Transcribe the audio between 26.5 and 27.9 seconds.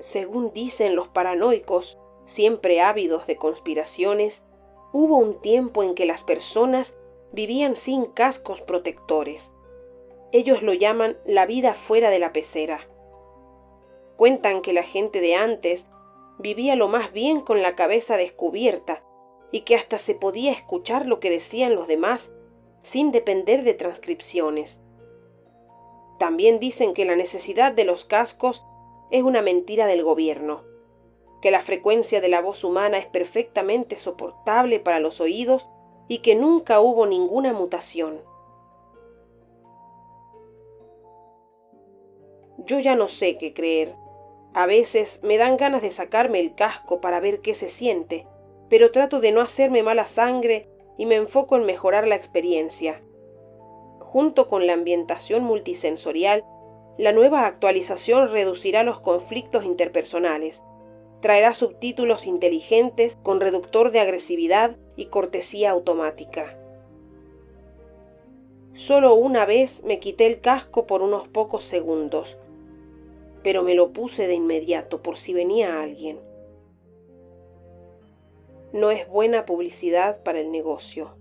dicen que la necesidad de